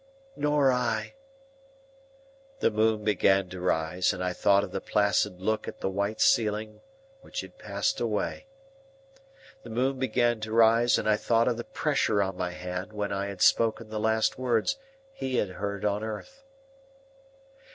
[0.35, 1.13] "Nor I."
[2.59, 6.19] The moon began to rise, and I thought of the placid look at the white
[6.19, 6.81] ceiling,
[7.21, 8.47] which had passed away.
[9.61, 13.13] The moon began to rise, and I thought of the pressure on my hand when
[13.13, 14.79] I had spoken the last words
[15.13, 16.45] he had heard on earth.